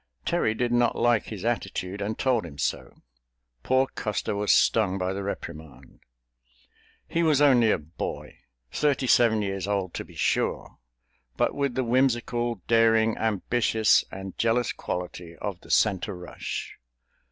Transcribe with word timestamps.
Terry 0.25 0.55
did 0.55 0.71
not 0.71 0.95
like 0.95 1.25
his 1.25 1.45
attitude 1.45 2.01
and 2.01 2.17
told 2.17 2.43
him 2.43 2.57
so. 2.57 3.03
Poor 3.61 3.85
Custer 3.85 4.35
was 4.35 4.51
stung 4.51 4.97
by 4.97 5.13
the 5.13 5.21
reprimand. 5.21 5.99
He 7.07 7.21
was 7.21 7.39
only 7.39 7.69
a 7.69 7.77
boy, 7.77 8.39
thirty 8.71 9.05
seven 9.05 9.43
years 9.43 9.67
old, 9.67 9.93
to 9.93 10.03
be 10.03 10.15
sure, 10.15 10.79
but 11.37 11.53
with 11.53 11.75
the 11.75 11.83
whimsical, 11.83 12.63
daring, 12.67 13.15
ambitious 13.19 14.03
and 14.11 14.35
jealous 14.39 14.73
quality 14.73 15.35
of 15.35 15.61
the 15.61 15.69
center 15.69 16.17
rush. 16.17 16.79